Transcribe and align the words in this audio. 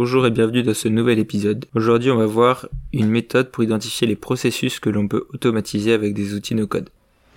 Bonjour 0.00 0.24
et 0.28 0.30
bienvenue 0.30 0.62
dans 0.62 0.74
ce 0.74 0.86
nouvel 0.86 1.18
épisode. 1.18 1.64
Aujourd'hui, 1.74 2.12
on 2.12 2.16
va 2.18 2.26
voir 2.26 2.68
une 2.92 3.08
méthode 3.08 3.50
pour 3.50 3.64
identifier 3.64 4.06
les 4.06 4.14
processus 4.14 4.78
que 4.78 4.90
l'on 4.90 5.08
peut 5.08 5.26
automatiser 5.34 5.92
avec 5.92 6.14
des 6.14 6.34
outils 6.34 6.54
no-code. 6.54 6.88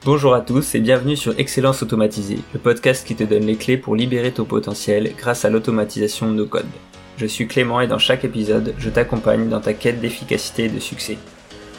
Bonjour 0.05 0.35
à 0.35 0.41
tous 0.41 0.75
et 0.75 0.79
bienvenue 0.79 1.17
sur 1.17 1.33
Excellence 1.39 1.81
Automatisée, 1.81 2.37
le 2.53 2.59
podcast 2.59 3.03
qui 3.07 3.15
te 3.15 3.23
donne 3.23 3.47
les 3.47 3.55
clés 3.55 3.77
pour 3.77 3.95
libérer 3.95 4.31
ton 4.31 4.45
potentiel 4.45 5.11
grâce 5.17 5.43
à 5.43 5.49
l'automatisation 5.49 6.29
no-code. 6.29 6.67
Je 7.17 7.25
suis 7.25 7.47
Clément 7.47 7.81
et 7.81 7.87
dans 7.87 7.97
chaque 7.97 8.25
épisode, 8.25 8.75
je 8.77 8.91
t'accompagne 8.91 9.49
dans 9.49 9.59
ta 9.59 9.73
quête 9.73 9.99
d'efficacité 9.99 10.65
et 10.65 10.69
de 10.69 10.79
succès. 10.79 11.17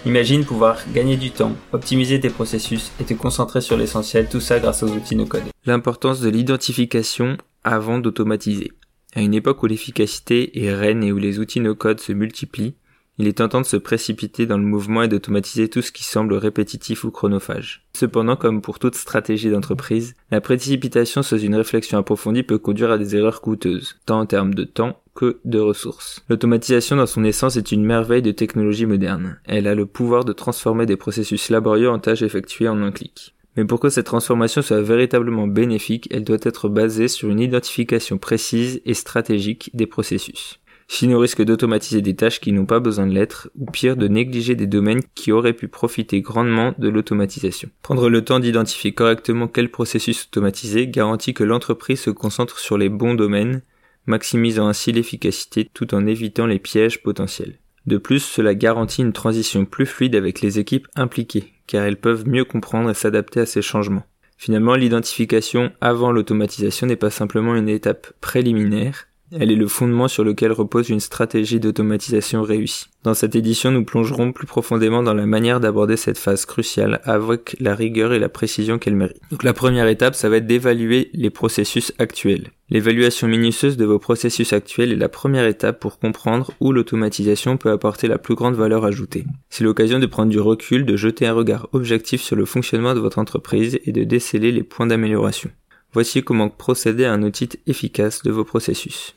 Imagine 0.04 0.44
pouvoir 0.44 0.80
gagner 0.92 1.16
du 1.16 1.30
temps, 1.30 1.52
optimiser 1.72 2.18
tes 2.18 2.28
processus 2.28 2.90
et 3.00 3.04
te 3.04 3.14
concentrer 3.14 3.60
sur 3.60 3.76
l'essentiel, 3.76 4.28
tout 4.28 4.40
ça 4.40 4.58
grâce 4.58 4.82
aux 4.82 4.90
outils 4.90 5.14
no-code. 5.14 5.44
L'importance 5.64 6.18
de 6.18 6.28
l'identification 6.28 7.36
avant 7.62 8.00
d'automatiser. 8.00 8.72
À 9.14 9.20
une 9.20 9.34
époque 9.34 9.62
où 9.62 9.66
l'efficacité 9.66 10.64
est 10.64 10.74
reine 10.74 11.04
et 11.04 11.12
où 11.12 11.18
les 11.18 11.38
outils 11.38 11.60
no-code 11.60 12.00
se 12.00 12.12
multiplient, 12.12 12.74
il 13.18 13.28
est 13.28 13.34
tentant 13.34 13.60
de 13.60 13.66
se 13.66 13.76
précipiter 13.76 14.46
dans 14.46 14.56
le 14.56 14.64
mouvement 14.64 15.02
et 15.02 15.08
d'automatiser 15.08 15.68
tout 15.68 15.82
ce 15.82 15.92
qui 15.92 16.02
semble 16.02 16.34
répétitif 16.34 17.04
ou 17.04 17.10
chronophage. 17.10 17.86
Cependant, 17.94 18.36
comme 18.36 18.62
pour 18.62 18.78
toute 18.78 18.94
stratégie 18.94 19.50
d'entreprise, 19.50 20.14
la 20.30 20.40
précipitation 20.40 21.22
sans 21.22 21.36
une 21.36 21.54
réflexion 21.54 21.98
approfondie 21.98 22.42
peut 22.42 22.58
conduire 22.58 22.90
à 22.90 22.98
des 22.98 23.14
erreurs 23.14 23.42
coûteuses, 23.42 23.96
tant 24.06 24.20
en 24.20 24.26
termes 24.26 24.54
de 24.54 24.64
temps 24.64 24.98
que 25.14 25.40
de 25.44 25.58
ressources. 25.58 26.24
L'automatisation 26.30 26.96
dans 26.96 27.06
son 27.06 27.22
essence 27.22 27.56
est 27.56 27.70
une 27.70 27.84
merveille 27.84 28.22
de 28.22 28.32
technologie 28.32 28.86
moderne. 28.86 29.38
Elle 29.44 29.66
a 29.66 29.74
le 29.74 29.84
pouvoir 29.84 30.24
de 30.24 30.32
transformer 30.32 30.86
des 30.86 30.96
processus 30.96 31.50
laborieux 31.50 31.90
en 31.90 31.98
tâches 31.98 32.22
effectuées 32.22 32.68
en 32.68 32.82
un 32.82 32.92
clic. 32.92 33.34
Mais 33.56 33.64
pour 33.64 33.80
que 33.80 33.90
cette 33.90 34.06
transformation 34.06 34.62
soit 34.62 34.80
véritablement 34.80 35.46
bénéfique, 35.46 36.08
elle 36.10 36.24
doit 36.24 36.38
être 36.42 36.68
basée 36.68 37.08
sur 37.08 37.28
une 37.28 37.40
identification 37.40 38.18
précise 38.18 38.80
et 38.86 38.94
stratégique 38.94 39.70
des 39.74 39.86
processus. 39.86 40.58
Sinon, 40.88 41.16
on 41.16 41.20
risque 41.20 41.42
d'automatiser 41.42 42.02
des 42.02 42.14
tâches 42.14 42.40
qui 42.40 42.52
n'ont 42.52 42.66
pas 42.66 42.80
besoin 42.80 43.06
de 43.06 43.14
l'être, 43.14 43.50
ou 43.58 43.64
pire, 43.64 43.96
de 43.96 44.08
négliger 44.08 44.54
des 44.54 44.66
domaines 44.66 45.00
qui 45.14 45.32
auraient 45.32 45.54
pu 45.54 45.68
profiter 45.68 46.20
grandement 46.20 46.74
de 46.76 46.88
l'automatisation. 46.88 47.70
Prendre 47.80 48.10
le 48.10 48.22
temps 48.22 48.40
d'identifier 48.40 48.92
correctement 48.92 49.48
quel 49.48 49.70
processus 49.70 50.26
automatiser 50.26 50.88
garantit 50.88 51.32
que 51.32 51.44
l'entreprise 51.44 52.00
se 52.00 52.10
concentre 52.10 52.58
sur 52.58 52.76
les 52.76 52.90
bons 52.90 53.14
domaines, 53.14 53.62
maximisant 54.06 54.68
ainsi 54.68 54.92
l'efficacité 54.92 55.70
tout 55.72 55.94
en 55.94 56.06
évitant 56.06 56.46
les 56.46 56.58
pièges 56.58 57.02
potentiels. 57.02 57.58
De 57.86 57.98
plus, 57.98 58.20
cela 58.20 58.54
garantit 58.54 59.02
une 59.02 59.12
transition 59.12 59.64
plus 59.64 59.86
fluide 59.86 60.14
avec 60.14 60.40
les 60.40 60.58
équipes 60.58 60.88
impliquées, 60.94 61.52
car 61.66 61.84
elles 61.84 62.00
peuvent 62.00 62.28
mieux 62.28 62.44
comprendre 62.44 62.90
et 62.90 62.94
s'adapter 62.94 63.40
à 63.40 63.46
ces 63.46 63.62
changements. 63.62 64.04
Finalement, 64.36 64.74
l'identification 64.74 65.72
avant 65.80 66.12
l'automatisation 66.12 66.86
n'est 66.86 66.96
pas 66.96 67.10
simplement 67.10 67.54
une 67.54 67.68
étape 67.68 68.12
préliminaire, 68.20 69.06
elle 69.38 69.50
est 69.50 69.56
le 69.56 69.66
fondement 69.66 70.08
sur 70.08 70.24
lequel 70.24 70.52
repose 70.52 70.90
une 70.90 71.00
stratégie 71.00 71.60
d'automatisation 71.60 72.42
réussie. 72.42 72.86
Dans 73.02 73.14
cette 73.14 73.34
édition, 73.34 73.70
nous 73.70 73.84
plongerons 73.84 74.32
plus 74.32 74.46
profondément 74.46 75.02
dans 75.02 75.14
la 75.14 75.26
manière 75.26 75.58
d'aborder 75.58 75.96
cette 75.96 76.18
phase 76.18 76.44
cruciale 76.46 77.00
avec 77.04 77.56
la 77.58 77.74
rigueur 77.74 78.12
et 78.12 78.18
la 78.18 78.28
précision 78.28 78.78
qu'elle 78.78 78.94
mérite. 78.94 79.20
Donc 79.30 79.42
la 79.42 79.52
première 79.52 79.88
étape, 79.88 80.14
ça 80.14 80.28
va 80.28 80.36
être 80.36 80.46
d'évaluer 80.46 81.10
les 81.14 81.30
processus 81.30 81.92
actuels. 81.98 82.50
L'évaluation 82.70 83.28
minutieuse 83.28 83.76
de 83.76 83.84
vos 83.84 83.98
processus 83.98 84.52
actuels 84.52 84.92
est 84.92 84.96
la 84.96 85.08
première 85.08 85.46
étape 85.46 85.80
pour 85.80 85.98
comprendre 85.98 86.52
où 86.60 86.72
l'automatisation 86.72 87.56
peut 87.56 87.70
apporter 87.70 88.08
la 88.08 88.18
plus 88.18 88.34
grande 88.34 88.54
valeur 88.54 88.84
ajoutée. 88.84 89.24
C'est 89.50 89.64
l'occasion 89.64 89.98
de 89.98 90.06
prendre 90.06 90.30
du 90.30 90.40
recul, 90.40 90.86
de 90.86 90.96
jeter 90.96 91.26
un 91.26 91.34
regard 91.34 91.68
objectif 91.72 92.22
sur 92.22 92.36
le 92.36 92.44
fonctionnement 92.44 92.94
de 92.94 93.00
votre 93.00 93.18
entreprise 93.18 93.78
et 93.84 93.92
de 93.92 94.04
déceler 94.04 94.52
les 94.52 94.62
points 94.62 94.86
d'amélioration. 94.86 95.50
Voici 95.92 96.22
comment 96.22 96.48
procéder 96.48 97.04
à 97.04 97.12
un 97.12 97.22
audit 97.22 97.58
efficace 97.66 98.22
de 98.22 98.30
vos 98.30 98.44
processus. 98.44 99.14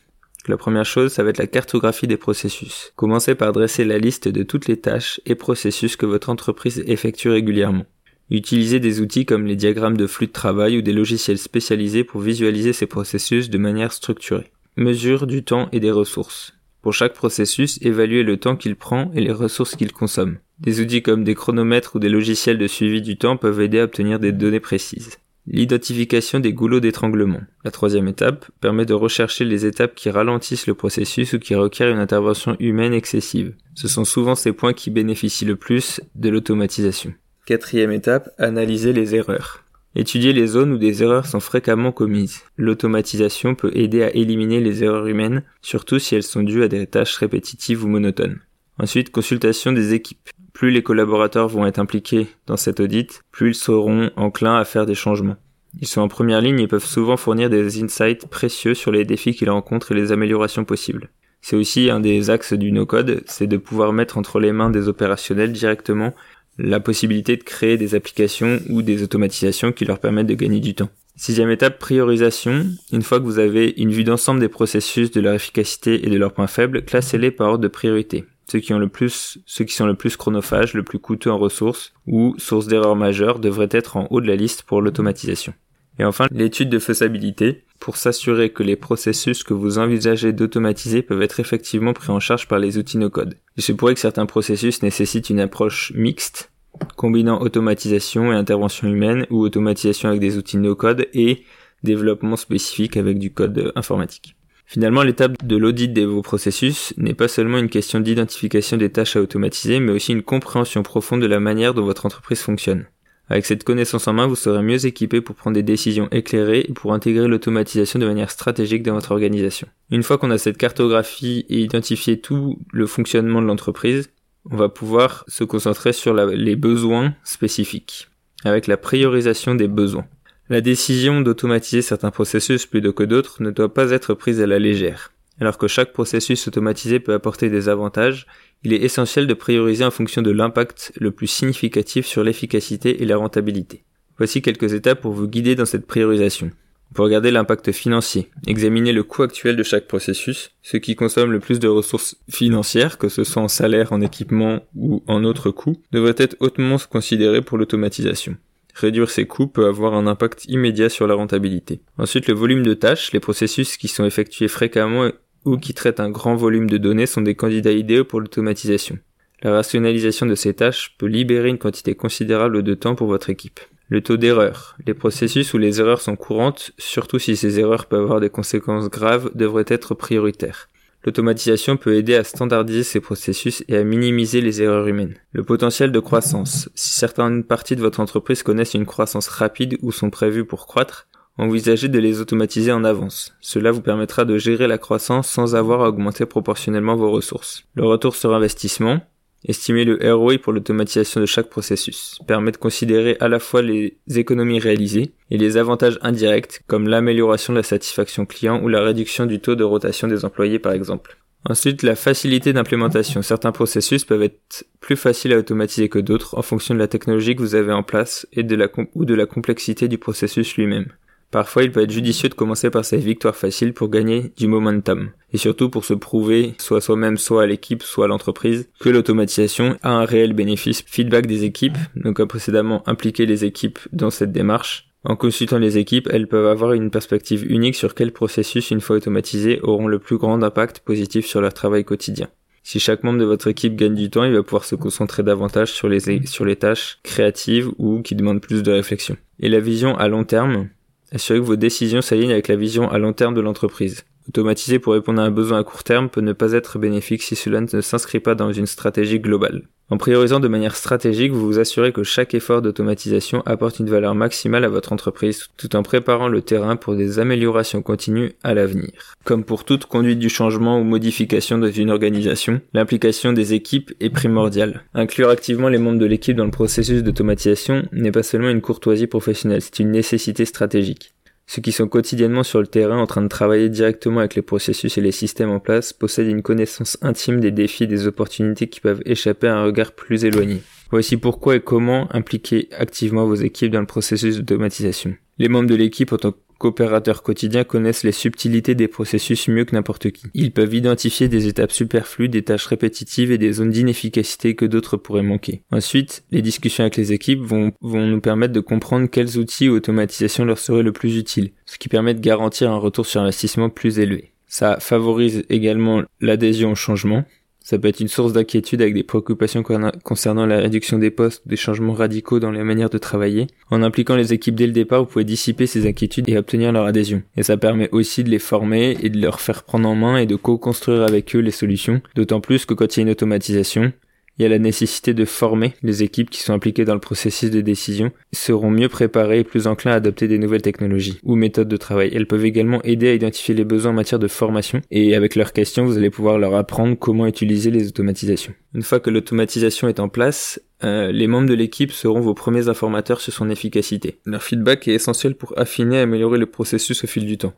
La 0.47 0.57
première 0.57 0.85
chose, 0.85 1.11
ça 1.11 1.23
va 1.23 1.31
être 1.31 1.39
la 1.39 1.47
cartographie 1.47 2.07
des 2.07 2.17
processus. 2.17 2.93
Commencez 2.95 3.33
par 3.33 3.51
dresser 3.51 3.83
la 3.83 3.97
liste 3.97 4.27
de 4.27 4.43
toutes 4.43 4.67
les 4.67 4.79
tâches 4.79 5.19
et 5.25 5.33
processus 5.33 5.95
que 5.95 6.05
votre 6.05 6.29
entreprise 6.29 6.83
effectue 6.85 7.29
régulièrement. 7.29 7.85
Utilisez 8.29 8.79
des 8.79 9.01
outils 9.01 9.25
comme 9.25 9.45
les 9.45 9.55
diagrammes 9.55 9.97
de 9.97 10.07
flux 10.07 10.27
de 10.27 10.31
travail 10.31 10.77
ou 10.77 10.81
des 10.81 10.93
logiciels 10.93 11.37
spécialisés 11.37 12.03
pour 12.03 12.21
visualiser 12.21 12.73
ces 12.73 12.85
processus 12.85 13.49
de 13.49 13.57
manière 13.57 13.91
structurée. 13.91 14.51
Mesure 14.77 15.25
du 15.25 15.43
temps 15.43 15.69
et 15.71 15.79
des 15.79 15.91
ressources. 15.91 16.53
Pour 16.81 16.93
chaque 16.93 17.13
processus, 17.13 17.79
évaluez 17.81 18.21
le 18.21 18.37
temps 18.37 18.55
qu'il 18.55 18.75
prend 18.75 19.11
et 19.15 19.21
les 19.21 19.31
ressources 19.31 19.75
qu'il 19.75 19.91
consomme. 19.91 20.37
Des 20.59 20.79
outils 20.81 21.01
comme 21.01 21.23
des 21.23 21.33
chronomètres 21.33 21.95
ou 21.95 21.99
des 21.99 22.09
logiciels 22.09 22.59
de 22.59 22.67
suivi 22.67 23.01
du 23.01 23.17
temps 23.17 23.37
peuvent 23.37 23.61
aider 23.61 23.79
à 23.79 23.85
obtenir 23.85 24.19
des 24.19 24.31
données 24.31 24.59
précises. 24.59 25.17
L'identification 25.47 26.39
des 26.39 26.53
goulots 26.53 26.79
d'étranglement. 26.79 27.41
La 27.63 27.69
troisième 27.69 28.07
étape 28.07 28.49
permet 28.61 28.85
de 28.85 28.95
rechercher 28.95 29.45
les 29.45 29.65
étapes 29.65 29.93
qui 29.93 30.09
ralentissent 30.09 30.65
le 30.65 30.73
processus 30.73 31.33
ou 31.33 31.39
qui 31.39 31.53
requièrent 31.53 31.91
une 31.91 31.99
intervention 31.99 32.55
humaine 32.59 32.93
excessive. 32.93 33.53
Ce 33.75 33.87
sont 33.87 34.05
souvent 34.05 34.33
ces 34.33 34.53
points 34.53 34.73
qui 34.73 34.89
bénéficient 34.89 35.45
le 35.45 35.55
plus 35.55 36.01
de 36.15 36.29
l'automatisation. 36.29 37.13
Quatrième 37.45 37.91
étape, 37.91 38.29
analyser 38.39 38.91
les 38.91 39.13
erreurs. 39.13 39.63
Étudier 39.95 40.33
les 40.33 40.47
zones 40.47 40.73
où 40.73 40.77
des 40.77 41.03
erreurs 41.03 41.27
sont 41.27 41.39
fréquemment 41.39 41.91
commises. 41.91 42.41
L'automatisation 42.57 43.53
peut 43.53 43.71
aider 43.75 44.03
à 44.03 44.13
éliminer 44.13 44.59
les 44.59 44.83
erreurs 44.83 45.05
humaines, 45.05 45.43
surtout 45.61 45.99
si 45.99 46.15
elles 46.15 46.23
sont 46.23 46.43
dues 46.43 46.63
à 46.63 46.67
des 46.67 46.87
tâches 46.87 47.15
répétitives 47.17 47.85
ou 47.85 47.87
monotones. 47.87 48.39
Ensuite, 48.77 49.11
consultation 49.11 49.71
des 49.71 49.93
équipes. 49.93 50.29
Plus 50.53 50.71
les 50.71 50.83
collaborateurs 50.83 51.47
vont 51.47 51.65
être 51.65 51.79
impliqués 51.79 52.27
dans 52.47 52.57
cet 52.57 52.79
audit, 52.79 53.21
plus 53.31 53.49
ils 53.49 53.55
seront 53.55 54.09
enclins 54.15 54.57
à 54.57 54.65
faire 54.65 54.85
des 54.85 54.95
changements. 54.95 55.37
Ils 55.81 55.87
sont 55.87 56.01
en 56.01 56.07
première 56.07 56.41
ligne 56.41 56.59
et 56.59 56.67
peuvent 56.67 56.85
souvent 56.85 57.17
fournir 57.17 57.49
des 57.49 57.83
insights 57.83 58.27
précieux 58.27 58.73
sur 58.73 58.91
les 58.91 59.03
défis 59.03 59.35
qu'ils 59.35 59.49
rencontrent 59.49 59.91
et 59.91 59.95
les 59.95 60.11
améliorations 60.11 60.63
possibles. 60.63 61.09
C'est 61.41 61.57
aussi 61.57 61.89
un 61.89 61.99
des 61.99 62.29
axes 62.29 62.53
du 62.53 62.71
no-code, 62.71 63.21
c'est 63.25 63.47
de 63.47 63.57
pouvoir 63.57 63.93
mettre 63.93 64.17
entre 64.17 64.39
les 64.39 64.51
mains 64.51 64.69
des 64.69 64.87
opérationnels 64.87 65.51
directement 65.51 66.13
la 66.57 66.79
possibilité 66.79 67.35
de 67.35 67.43
créer 67.43 67.77
des 67.77 67.95
applications 67.95 68.59
ou 68.69 68.81
des 68.81 69.03
automatisations 69.03 69.73
qui 69.73 69.83
leur 69.83 69.99
permettent 69.99 70.27
de 70.27 70.35
gagner 70.35 70.61
du 70.61 70.73
temps. 70.73 70.89
Sixième 71.17 71.51
étape, 71.51 71.79
priorisation. 71.79 72.65
Une 72.91 73.01
fois 73.01 73.19
que 73.19 73.25
vous 73.25 73.39
avez 73.39 73.73
une 73.77 73.91
vue 73.91 74.03
d'ensemble 74.05 74.39
des 74.39 74.49
processus, 74.49 75.11
de 75.11 75.21
leur 75.21 75.33
efficacité 75.33 76.05
et 76.05 76.09
de 76.09 76.17
leurs 76.17 76.33
points 76.33 76.47
faibles, 76.47 76.83
classez-les 76.83 77.31
par 77.31 77.49
ordre 77.49 77.63
de 77.63 77.67
priorité 77.67 78.25
ceux 78.47 78.59
qui 78.59 78.73
ont 78.73 78.79
le 78.79 78.89
plus, 78.89 79.39
ceux 79.45 79.65
sont 79.67 79.87
le 79.87 79.95
plus 79.95 80.17
chronophages, 80.17 80.73
le 80.73 80.83
plus 80.83 80.99
coûteux 80.99 81.31
en 81.31 81.37
ressources 81.37 81.93
ou 82.07 82.35
source 82.37 82.67
d'erreurs 82.67 82.95
majeures 82.95 83.39
devraient 83.39 83.69
être 83.71 83.97
en 83.97 84.07
haut 84.09 84.21
de 84.21 84.27
la 84.27 84.35
liste 84.35 84.63
pour 84.63 84.81
l'automatisation. 84.81 85.53
Et 85.97 86.05
enfin, 86.05 86.27
l'étude 86.31 86.69
de 86.69 86.79
faisabilité 86.79 87.63
pour 87.79 87.97
s'assurer 87.97 88.49
que 88.49 88.63
les 88.63 88.75
processus 88.75 89.43
que 89.43 89.53
vous 89.53 89.77
envisagez 89.77 90.33
d'automatiser 90.33 91.01
peuvent 91.01 91.21
être 91.21 91.39
effectivement 91.39 91.93
pris 91.93 92.11
en 92.11 92.19
charge 92.19 92.47
par 92.47 92.59
les 92.59 92.77
outils 92.77 92.97
no-code. 92.97 93.37
Il 93.57 93.63
se 93.63 93.71
pourrait 93.71 93.93
que 93.93 93.99
certains 93.99 94.25
processus 94.25 94.81
nécessitent 94.81 95.29
une 95.29 95.39
approche 95.39 95.93
mixte, 95.95 96.51
combinant 96.97 97.41
automatisation 97.41 98.33
et 98.33 98.35
intervention 98.35 98.87
humaine 98.87 99.25
ou 99.29 99.39
automatisation 99.39 100.09
avec 100.09 100.21
des 100.21 100.37
outils 100.37 100.57
no-code 100.57 101.07
et 101.13 101.43
développement 101.83 102.35
spécifique 102.35 102.97
avec 102.97 103.19
du 103.19 103.31
code 103.31 103.71
informatique. 103.75 104.34
Finalement, 104.65 105.03
l'étape 105.03 105.45
de 105.45 105.55
l'audit 105.55 105.93
de 105.93 106.03
vos 106.03 106.21
processus 106.21 106.93
n'est 106.97 107.13
pas 107.13 107.27
seulement 107.27 107.59
une 107.59 107.69
question 107.69 107.99
d'identification 107.99 108.77
des 108.77 108.91
tâches 108.91 109.15
à 109.15 109.21
automatiser, 109.21 109.79
mais 109.79 109.91
aussi 109.91 110.11
une 110.11 110.23
compréhension 110.23 110.81
profonde 110.83 111.21
de 111.21 111.27
la 111.27 111.39
manière 111.39 111.73
dont 111.73 111.85
votre 111.85 112.05
entreprise 112.05 112.41
fonctionne. 112.41 112.85
Avec 113.29 113.45
cette 113.45 113.63
connaissance 113.63 114.07
en 114.07 114.13
main, 114.13 114.27
vous 114.27 114.35
serez 114.35 114.61
mieux 114.61 114.85
équipé 114.85 115.21
pour 115.21 115.35
prendre 115.35 115.55
des 115.55 115.63
décisions 115.63 116.07
éclairées 116.11 116.65
et 116.67 116.73
pour 116.73 116.93
intégrer 116.93 117.27
l'automatisation 117.27 117.99
de 117.99 118.05
manière 118.05 118.29
stratégique 118.29 118.83
dans 118.83 118.93
votre 118.93 119.11
organisation. 119.11 119.67
Une 119.91 120.03
fois 120.03 120.17
qu'on 120.17 120.29
a 120.29 120.37
cette 120.37 120.57
cartographie 120.57 121.45
et 121.49 121.61
identifié 121.61 122.19
tout 122.19 122.59
le 122.71 122.85
fonctionnement 122.85 123.41
de 123.41 123.47
l'entreprise, 123.47 124.09
on 124.49 124.57
va 124.57 124.69
pouvoir 124.69 125.25
se 125.27 125.43
concentrer 125.43 125.91
sur 125.91 126.13
les 126.13 126.55
besoins 126.55 127.15
spécifiques, 127.23 128.09
avec 128.43 128.67
la 128.67 128.77
priorisation 128.77 129.55
des 129.55 129.67
besoins. 129.67 130.05
La 130.47 130.61
décision 130.61 131.21
d'automatiser 131.21 131.81
certains 131.81 132.11
processus 132.11 132.67
plutôt 132.67 132.93
que 132.93 133.03
d'autres 133.03 133.41
ne 133.41 133.49
doit 133.49 133.73
pas 133.73 133.89
être 133.89 134.13
prise 134.13 134.39
à 134.41 134.45
la 134.45 134.59
légère. 134.59 135.11
Alors 135.41 135.57
que 135.57 135.67
chaque 135.67 135.91
processus 135.91 136.47
automatisé 136.47 136.99
peut 136.99 137.15
apporter 137.15 137.49
des 137.49 137.67
avantages, 137.67 138.27
il 138.63 138.71
est 138.71 138.83
essentiel 138.83 139.25
de 139.25 139.33
prioriser 139.33 139.83
en 139.83 139.89
fonction 139.89 140.21
de 140.21 140.29
l'impact 140.29 140.91
le 140.99 141.09
plus 141.09 141.25
significatif 141.25 142.05
sur 142.05 142.23
l'efficacité 142.23 143.01
et 143.01 143.07
la 143.07 143.17
rentabilité. 143.17 143.83
Voici 144.17 144.43
quelques 144.43 144.73
étapes 144.73 145.01
pour 145.01 145.13
vous 145.13 145.27
guider 145.27 145.55
dans 145.55 145.65
cette 145.65 145.87
priorisation. 145.87 146.51
Pour 146.93 147.05
regarder 147.05 147.31
l'impact 147.31 147.71
financier, 147.71 148.29
examiner 148.45 148.93
le 148.93 149.01
coût 149.01 149.23
actuel 149.23 149.55
de 149.55 149.63
chaque 149.63 149.87
processus, 149.87 150.51
ce 150.61 150.77
qui 150.77 150.95
consomme 150.95 151.31
le 151.31 151.39
plus 151.39 151.59
de 151.59 151.67
ressources 151.67 152.17
financières, 152.29 152.99
que 152.99 153.09
ce 153.09 153.23
soit 153.23 153.41
en 153.41 153.47
salaire, 153.47 153.93
en 153.93 153.99
équipement 153.99 154.61
ou 154.75 155.03
en 155.07 155.23
autres 155.23 155.49
coûts, 155.49 155.81
devrait 155.91 156.13
être 156.17 156.37
hautement 156.39 156.77
considéré 156.77 157.41
pour 157.41 157.57
l'automatisation. 157.57 158.37
Réduire 158.75 159.09
ces 159.09 159.25
coûts 159.25 159.47
peut 159.47 159.67
avoir 159.67 159.93
un 159.93 160.05
impact 160.05 160.45
immédiat 160.45 160.89
sur 160.89 161.07
la 161.07 161.15
rentabilité. 161.15 161.79
Ensuite, 161.97 162.27
le 162.27 162.33
volume 162.33 162.63
de 162.63 162.73
tâches, 162.73 163.13
les 163.13 163.21
processus 163.21 163.77
qui 163.77 163.87
sont 163.87 164.03
effectués 164.03 164.49
fréquemment 164.49 165.09
ou 165.45 165.57
qui 165.57 165.73
traitent 165.73 166.01
un 166.01 166.09
grand 166.09 166.35
volume 166.35 166.69
de 166.69 166.77
données 166.77 167.05
sont 167.05 167.21
des 167.21 167.35
candidats 167.35 167.71
idéaux 167.71 168.03
pour 168.03 168.19
l'automatisation. 168.19 168.99
La 169.43 169.53
rationalisation 169.53 170.25
de 170.25 170.35
ces 170.35 170.53
tâches 170.53 170.95
peut 170.97 171.05
libérer 171.05 171.49
une 171.49 171.57
quantité 171.57 171.95
considérable 171.95 172.63
de 172.63 172.73
temps 172.73 172.95
pour 172.95 173.07
votre 173.07 173.29
équipe. 173.29 173.61
Le 173.87 174.01
taux 174.01 174.17
d'erreur. 174.17 174.75
Les 174.85 174.93
processus 174.93 175.53
où 175.53 175.57
les 175.57 175.79
erreurs 175.79 176.01
sont 176.01 176.15
courantes, 176.15 176.71
surtout 176.77 177.19
si 177.19 177.37
ces 177.37 177.59
erreurs 177.59 177.85
peuvent 177.85 178.01
avoir 178.01 178.19
des 178.19 178.31
conséquences 178.31 178.89
graves, 178.89 179.29
devraient 179.35 179.65
être 179.67 179.93
prioritaires. 179.93 180.67
L'automatisation 181.05 181.77
peut 181.77 181.95
aider 181.95 182.15
à 182.15 182.23
standardiser 182.23 182.83
ces 182.83 182.99
processus 182.99 183.63
et 183.67 183.77
à 183.77 183.83
minimiser 183.83 184.41
les 184.41 184.63
erreurs 184.63 184.87
humaines. 184.87 185.15
Le 185.33 185.43
potentiel 185.43 185.91
de 185.91 185.99
croissance. 185.99 186.67
Si 186.73 186.97
certaines 186.97 187.43
parties 187.43 187.75
de 187.75 187.81
votre 187.81 187.99
entreprise 187.99 188.41
connaissent 188.41 188.73
une 188.73 188.87
croissance 188.87 189.27
rapide 189.27 189.77
ou 189.83 189.91
sont 189.91 190.09
prévues 190.09 190.45
pour 190.45 190.65
croître, 190.65 191.07
envisagez 191.37 191.89
de 191.89 191.99
les 191.99 192.21
automatiser 192.21 192.71
en 192.71 192.83
avance. 192.83 193.35
Cela 193.39 193.71
vous 193.71 193.81
permettra 193.81 194.25
de 194.25 194.39
gérer 194.39 194.67
la 194.67 194.79
croissance 194.79 195.27
sans 195.27 195.55
avoir 195.55 195.83
à 195.83 195.89
augmenter 195.89 196.25
proportionnellement 196.25 196.95
vos 196.95 197.11
ressources. 197.11 197.65
Le 197.75 197.85
retour 197.85 198.15
sur 198.15 198.33
investissement. 198.33 199.01
Estimer 199.47 199.85
le 199.85 200.13
ROI 200.13 200.39
pour 200.39 200.53
l'automatisation 200.53 201.21
de 201.21 201.27
chaque 201.27 201.49
processus 201.49 202.19
permet 202.25 202.51
de 202.51 202.57
considérer 202.57 203.15
à 203.19 203.27
la 203.27 203.39
fois 203.39 203.61
les 203.61 203.97
économies 204.15 204.59
réalisées 204.59 205.11
et 205.29 205.37
les 205.37 205.57
avantages 205.57 205.99
indirects 206.01 206.61
comme 206.65 206.87
l'amélioration 206.87 207.53
de 207.53 207.59
la 207.59 207.63
satisfaction 207.63 208.25
client 208.25 208.61
ou 208.63 208.67
la 208.67 208.81
réduction 208.81 209.27
du 209.27 209.39
taux 209.39 209.55
de 209.55 209.63
rotation 209.63 210.07
des 210.07 210.25
employés 210.25 210.57
par 210.57 210.73
exemple. 210.73 211.17
Ensuite, 211.47 211.83
la 211.83 211.95
facilité 211.95 212.53
d'implémentation. 212.53 213.21
Certains 213.21 213.51
processus 213.51 214.03
peuvent 214.03 214.23
être 214.23 214.65
plus 214.79 214.95
faciles 214.95 215.31
à 215.31 215.37
automatiser 215.37 215.89
que 215.89 215.99
d'autres 215.99 216.35
en 216.37 216.41
fonction 216.41 216.73
de 216.73 216.79
la 216.79 216.87
technologie 216.87 217.35
que 217.35 217.41
vous 217.41 217.53
avez 217.53 217.71
en 217.71 217.83
place 217.83 218.25
et 218.33 218.41
de 218.41 218.55
la 218.55 218.67
ou 218.95 219.05
de 219.05 219.13
la 219.13 219.27
complexité 219.27 219.87
du 219.87 219.99
processus 219.99 220.57
lui-même. 220.57 220.87
Parfois, 221.31 221.63
il 221.63 221.71
peut 221.71 221.81
être 221.81 221.91
judicieux 221.91 222.29
de 222.29 222.33
commencer 222.33 222.69
par 222.69 222.85
ces 222.85 222.97
victoires 222.97 223.35
faciles 223.35 223.73
pour 223.73 223.89
gagner 223.89 224.31
du 224.37 224.47
momentum, 224.47 225.09
et 225.33 225.37
surtout 225.37 225.69
pour 225.69 225.83
se 225.83 225.93
prouver, 225.93 226.53
soit 226.57 226.81
soi-même, 226.81 227.17
soit 227.17 227.43
à 227.43 227.45
l'équipe, 227.45 227.83
soit 227.83 228.05
à 228.05 228.07
l'entreprise, 228.07 228.69
que 228.79 228.89
l'automatisation 228.89 229.77
a 229.83 229.91
un 229.91 230.05
réel 230.05 230.33
bénéfice. 230.33 230.83
Feedback 230.87 231.25
des 231.25 231.43
équipes, 231.43 231.77
donc 231.95 232.15
comme 232.15 232.27
précédemment 232.27 232.87
impliquer 232.87 233.25
les 233.25 233.43
équipes 233.43 233.79
dans 233.91 234.11
cette 234.11 234.31
démarche. 234.31 234.89
En 235.03 235.15
consultant 235.15 235.59
les 235.59 235.77
équipes, 235.77 236.09
elles 236.11 236.27
peuvent 236.27 236.47
avoir 236.47 236.73
une 236.73 236.89
perspective 236.89 237.49
unique 237.51 237.75
sur 237.75 237.93
quels 237.93 238.11
processus, 238.11 238.71
une 238.71 238.81
fois 238.81 238.95
automatisés, 238.95 239.59
auront 239.61 239.87
le 239.87 239.99
plus 239.99 240.17
grand 240.17 240.41
impact 240.41 240.79
positif 240.79 241.27
sur 241.27 241.41
leur 241.41 241.53
travail 241.53 241.83
quotidien. 241.83 242.27
Si 242.63 242.79
chaque 242.79 243.03
membre 243.03 243.19
de 243.19 243.25
votre 243.25 243.47
équipe 243.47 243.75
gagne 243.75 243.93
du 243.93 244.09
temps, 244.09 244.23
il 244.23 244.33
va 244.33 244.41
pouvoir 244.41 244.63
se 244.63 244.73
concentrer 244.73 245.21
davantage 245.21 245.71
sur 245.71 245.87
les, 245.87 246.25
sur 246.25 246.45
les 246.45 246.55
tâches 246.55 246.97
créatives 247.03 247.69
ou 247.77 248.01
qui 248.01 248.15
demandent 248.15 248.41
plus 248.41 248.63
de 248.63 248.71
réflexion. 248.71 249.17
Et 249.39 249.49
la 249.49 249.59
vision 249.59 249.95
à 249.95 250.07
long 250.07 250.23
terme, 250.23 250.69
Assurez 251.11 251.39
que 251.39 251.45
vos 251.45 251.55
décisions 251.55 252.01
s'alignent 252.01 252.31
avec 252.31 252.47
la 252.47 252.55
vision 252.55 252.89
à 252.89 252.97
long 252.97 253.13
terme 253.13 253.33
de 253.33 253.41
l'entreprise. 253.41 254.05
Automatiser 254.27 254.79
pour 254.79 254.93
répondre 254.93 255.21
à 255.21 255.25
un 255.25 255.31
besoin 255.31 255.59
à 255.59 255.63
court 255.63 255.83
terme 255.83 256.09
peut 256.09 256.21
ne 256.21 256.33
pas 256.33 256.53
être 256.53 256.79
bénéfique 256.79 257.23
si 257.23 257.35
cela 257.35 257.61
ne 257.61 257.81
s'inscrit 257.81 258.19
pas 258.19 258.35
dans 258.35 258.51
une 258.51 258.65
stratégie 258.65 259.19
globale. 259.19 259.63
En 259.91 259.97
priorisant 259.97 260.39
de 260.39 260.47
manière 260.47 260.75
stratégique, 260.75 261.31
vous 261.31 261.45
vous 261.45 261.59
assurez 261.59 261.91
que 261.91 262.01
chaque 262.01 262.33
effort 262.33 262.63
d'automatisation 262.63 263.43
apporte 263.45 263.77
une 263.77 263.89
valeur 263.89 264.15
maximale 264.15 264.65
à 264.65 264.69
votre 264.69 264.93
entreprise 264.93 265.49
tout 265.57 265.75
en 265.75 265.83
préparant 265.83 266.27
le 266.27 266.41
terrain 266.41 266.75
pour 266.75 266.95
des 266.95 267.19
améliorations 267.19 267.83
continues 267.83 268.33
à 268.43 268.55
l'avenir. 268.55 269.13
Comme 269.25 269.43
pour 269.43 269.63
toute 269.63 269.85
conduite 269.85 270.17
du 270.17 270.29
changement 270.29 270.79
ou 270.79 270.83
modification 270.83 271.59
dans 271.59 271.69
une 271.69 271.91
organisation, 271.91 272.61
l'implication 272.73 273.31
des 273.31 273.53
équipes 273.53 273.93
est 273.99 274.09
primordiale. 274.09 274.85
Inclure 274.95 275.29
activement 275.29 275.69
les 275.69 275.77
membres 275.77 275.99
de 275.99 276.05
l'équipe 276.07 276.35
dans 276.35 276.45
le 276.45 276.51
processus 276.51 277.03
d'automatisation 277.03 277.83
n'est 277.91 278.11
pas 278.11 278.23
seulement 278.23 278.49
une 278.49 278.61
courtoisie 278.61 279.05
professionnelle, 279.05 279.61
c'est 279.61 279.79
une 279.79 279.91
nécessité 279.91 280.45
stratégique. 280.45 281.14
Ceux 281.47 281.61
qui 281.61 281.71
sont 281.71 281.87
quotidiennement 281.87 282.43
sur 282.43 282.59
le 282.59 282.67
terrain 282.67 282.99
en 282.99 283.05
train 283.05 283.21
de 283.21 283.27
travailler 283.27 283.69
directement 283.69 284.19
avec 284.19 284.35
les 284.35 284.41
processus 284.41 284.97
et 284.97 285.01
les 285.01 285.11
systèmes 285.11 285.51
en 285.51 285.59
place 285.59 285.93
possèdent 285.93 286.27
une 286.27 286.41
connaissance 286.41 286.97
intime 287.01 287.39
des 287.39 287.51
défis 287.51 287.83
et 287.83 287.87
des 287.87 288.07
opportunités 288.07 288.67
qui 288.67 288.79
peuvent 288.79 289.01
échapper 289.05 289.47
à 289.47 289.57
un 289.57 289.63
regard 289.63 289.91
plus 289.91 290.25
éloigné. 290.25 290.61
Voici 290.91 291.17
pourquoi 291.17 291.55
et 291.55 291.61
comment 291.61 292.07
impliquer 292.13 292.67
activement 292.71 293.25
vos 293.25 293.35
équipes 293.35 293.71
dans 293.71 293.79
le 293.79 293.85
processus 293.85 294.37
d'automatisation. 294.37 295.15
Les 295.37 295.49
membres 295.49 295.69
de 295.69 295.75
l'équipe 295.75 296.13
en 296.13 296.17
tant 296.17 296.33
qu'opérateurs 296.57 297.23
quotidiens 297.23 297.63
connaissent 297.63 298.03
les 298.03 298.11
subtilités 298.11 298.75
des 298.75 298.87
processus 298.87 299.47
mieux 299.47 299.65
que 299.65 299.75
n'importe 299.75 300.11
qui. 300.11 300.27
Ils 300.33 300.51
peuvent 300.51 300.73
identifier 300.73 301.27
des 301.27 301.47
étapes 301.47 301.71
superflues, 301.71 302.29
des 302.29 302.43
tâches 302.43 302.67
répétitives 302.67 303.31
et 303.31 303.37
des 303.37 303.53
zones 303.53 303.71
d'inefficacité 303.71 304.55
que 304.55 304.65
d'autres 304.65 304.97
pourraient 304.97 305.21
manquer. 305.21 305.63
Ensuite, 305.71 306.23
les 306.31 306.41
discussions 306.41 306.83
avec 306.83 306.97
les 306.97 307.13
équipes 307.13 307.41
vont, 307.41 307.71
vont 307.81 308.05
nous 308.05 308.21
permettre 308.21 308.53
de 308.53 308.59
comprendre 308.59 309.07
quels 309.07 309.37
outils 309.37 309.69
ou 309.69 309.75
automatisations 309.75 310.45
leur 310.45 310.59
seraient 310.59 310.83
le 310.83 310.91
plus 310.91 311.17
utiles, 311.17 311.51
ce 311.65 311.77
qui 311.77 311.89
permet 311.89 312.13
de 312.13 312.19
garantir 312.19 312.71
un 312.71 312.77
retour 312.77 313.05
sur 313.05 313.21
investissement 313.21 313.69
plus 313.69 313.99
élevé. 313.99 314.31
Ça 314.47 314.77
favorise 314.79 315.43
également 315.49 316.03
l'adhésion 316.21 316.71
au 316.71 316.75
changement, 316.75 317.25
ça 317.65 317.79
peut 317.79 317.87
être 317.87 317.99
une 317.99 318.07
source 318.07 318.31
d'inquiétude 318.31 318.83
avec 318.83 318.93
des 318.93 319.01
préoccupations 319.01 319.63
concernant 320.03 320.45
la 320.45 320.57
réduction 320.57 320.99
des 320.99 321.09
postes, 321.09 321.41
des 321.47 321.55
changements 321.55 321.93
radicaux 321.93 322.39
dans 322.39 322.51
les 322.51 322.63
manières 322.63 322.91
de 322.91 322.99
travailler. 322.99 323.47
En 323.71 323.81
impliquant 323.81 324.15
les 324.15 324.33
équipes 324.33 324.53
dès 324.53 324.67
le 324.67 324.71
départ, 324.71 324.99
vous 325.01 325.07
pouvez 325.07 325.25
dissiper 325.25 325.65
ces 325.65 325.87
inquiétudes 325.87 326.29
et 326.29 326.37
obtenir 326.37 326.71
leur 326.71 326.85
adhésion. 326.85 327.23
Et 327.37 327.41
ça 327.41 327.57
permet 327.57 327.89
aussi 327.91 328.23
de 328.23 328.29
les 328.29 328.37
former 328.37 328.95
et 329.01 329.09
de 329.09 329.19
leur 329.19 329.41
faire 329.41 329.63
prendre 329.63 329.89
en 329.89 329.95
main 329.95 330.17
et 330.17 330.27
de 330.27 330.35
co-construire 330.35 331.01
avec 331.01 331.35
eux 331.35 331.39
les 331.39 331.49
solutions. 331.49 332.01
D'autant 332.13 332.39
plus 332.39 332.67
que 332.67 332.75
quand 332.75 332.95
il 332.95 332.99
y 332.99 333.01
a 333.01 333.05
une 333.05 333.09
automatisation, 333.09 333.91
il 334.37 334.43
y 334.43 334.45
a 334.45 334.49
la 334.49 334.59
nécessité 334.59 335.13
de 335.13 335.25
former 335.25 335.73
les 335.81 336.03
équipes 336.03 336.29
qui 336.29 336.41
sont 336.41 336.53
impliquées 336.53 336.85
dans 336.85 336.93
le 336.93 336.99
processus 336.99 337.51
de 337.51 337.61
décision 337.61 338.11
seront 338.33 338.69
mieux 338.69 338.89
préparées 338.89 339.39
et 339.39 339.43
plus 339.43 339.67
enclins 339.67 339.93
à 339.93 339.95
adopter 339.95 340.27
des 340.27 340.37
nouvelles 340.37 340.61
technologies 340.61 341.19
ou 341.23 341.35
méthodes 341.35 341.67
de 341.67 341.77
travail. 341.77 342.11
Elles 342.13 342.27
peuvent 342.27 342.45
également 342.45 342.81
aider 342.83 343.09
à 343.09 343.13
identifier 343.13 343.55
les 343.55 343.63
besoins 343.63 343.91
en 343.91 343.95
matière 343.95 344.19
de 344.19 344.27
formation 344.27 344.81
et 344.91 345.15
avec 345.15 345.35
leurs 345.35 345.53
questions, 345.53 345.85
vous 345.85 345.97
allez 345.97 346.09
pouvoir 346.09 346.37
leur 346.37 346.55
apprendre 346.55 346.97
comment 346.97 347.27
utiliser 347.27 347.71
les 347.71 347.87
automatisations. 347.87 348.53
Une 348.73 348.83
fois 348.83 348.99
que 348.99 349.09
l'automatisation 349.09 349.87
est 349.87 349.99
en 349.99 350.09
place, 350.09 350.59
euh, 350.83 351.11
les 351.11 351.27
membres 351.27 351.47
de 351.47 351.53
l'équipe 351.53 351.91
seront 351.91 352.19
vos 352.19 352.33
premiers 352.33 352.67
informateurs 352.67 353.21
sur 353.21 353.31
son 353.31 353.49
efficacité. 353.49 354.19
Leur 354.25 354.43
feedback 354.43 354.87
est 354.87 354.93
essentiel 354.93 355.35
pour 355.35 355.57
affiner 355.57 355.95
et 355.95 356.01
améliorer 356.01 356.37
le 356.37 356.45
processus 356.45 357.03
au 357.03 357.07
fil 357.07 357.25
du 357.25 357.37
temps 357.37 357.53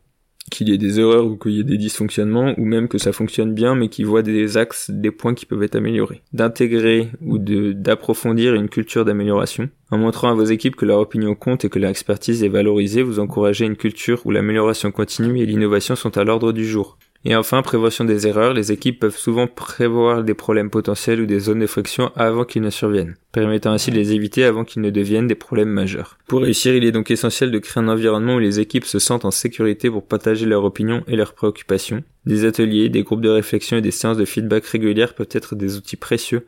qu'il 0.52 0.70
y 0.70 0.74
ait 0.74 0.78
des 0.78 1.00
erreurs 1.00 1.26
ou 1.26 1.38
qu'il 1.38 1.52
y 1.52 1.60
ait 1.60 1.64
des 1.64 1.78
dysfonctionnements 1.78 2.54
ou 2.58 2.66
même 2.66 2.88
que 2.88 2.98
ça 2.98 3.12
fonctionne 3.12 3.54
bien 3.54 3.76
mais 3.76 3.90
qu'ils 3.90 4.06
voient 4.06 4.22
des 4.22 4.58
axes, 4.58 4.90
des 4.90 5.12
points 5.12 5.34
qui 5.34 5.46
peuvent 5.46 5.64
être 5.64 5.76
améliorés. 5.76 6.22
D'intégrer 6.34 7.10
ou 7.22 7.38
d'approfondir 7.38 8.56
une 8.56 8.70
culture 8.70 9.06
d'amélioration. 9.06 9.70
En 9.90 9.98
montrant 9.98 10.30
à 10.30 10.34
vos 10.34 10.44
équipes 10.44 10.76
que 10.76 10.86
leur 10.86 11.00
opinion 11.00 11.36
compte 11.36 11.64
et 11.64 11.70
que 11.70 11.80
leur 11.80 11.90
expertise 11.90 12.44
est 12.44 12.50
valorisée, 12.50 13.04
vous 13.04 13.20
encouragez 13.20 13.66
une 13.66 13.78
culture 13.78 14.22
où 14.26 14.32
l'amélioration 14.32 14.92
continue 14.92 15.40
et 15.40 15.46
l'innovation 15.46 15.96
sont 15.96 16.18
à 16.18 16.24
l'ordre 16.24 16.52
du 16.52 16.66
jour. 16.66 16.98
Et 17.26 17.36
enfin, 17.36 17.62
prévention 17.62 18.06
des 18.06 18.28
erreurs, 18.28 18.54
les 18.54 18.72
équipes 18.72 19.00
peuvent 19.00 19.18
souvent 19.18 19.48
prévoir 19.48 20.24
des 20.24 20.34
problèmes 20.34 20.70
potentiels 20.70 21.22
ou 21.22 21.26
des 21.26 21.40
zones 21.40 21.60
de 21.60 21.68
friction 21.68 22.12
avant 22.16 22.46
qu'ils 22.46 22.62
ne 22.62 22.70
surviennent, 22.70 23.16
permettant 23.32 23.72
ainsi 23.72 23.92
de 23.92 23.96
les 23.96 24.14
éviter 24.14 24.44
avant 24.44 24.64
qu'ils 24.64 24.82
ne 24.82 24.90
deviennent 24.90 25.28
des 25.28 25.36
problèmes 25.36 25.70
majeurs. 25.70 26.18
Pour 26.28 26.42
réussir, 26.42 26.76
il 26.76 26.86
est 26.86 26.92
donc 26.92 27.12
essentiel 27.12 27.52
de 27.52 27.60
créer 27.60 27.84
un 27.84 27.88
environnement 27.88 28.36
où 28.36 28.40
les 28.40 28.60
équipes 28.60 28.86
se 28.86 29.00
sentent 29.00 29.26
en 29.26 29.32
sécurité 29.32 29.90
pour 29.90 30.06
partager 30.06 30.46
leurs 30.46 30.64
opinions 30.64 31.04
et 31.08 31.16
leurs 31.16 31.34
préoccupations. 31.34 32.04
Des 32.26 32.46
ateliers, 32.46 32.90
des 32.90 33.04
groupes 33.04 33.22
de 33.22 33.30
réflexion 33.30 33.78
et 33.78 33.82
des 33.82 33.92
séances 33.92 34.18
de 34.18 34.26
feedback 34.26 34.66
régulières 34.66 35.14
peuvent 35.14 35.28
être 35.32 35.56
des 35.56 35.78
outils 35.78 35.98
précieux 35.98 36.46